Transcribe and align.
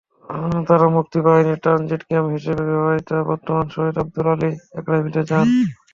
তাঁরা 0.67 0.87
মুক্তিবাহিনীর 0.95 1.61
transit 1.63 2.01
camp 2.09 2.29
হিসেবে 2.35 2.63
ব্যবহৃত 2.69 3.09
বর্তমান 3.29 3.65
শহীদ 3.73 3.95
আবদুল 3.97 4.27
আলী 4.33 4.49
একাডেমিতে 4.79 5.21
যান। 5.29 5.45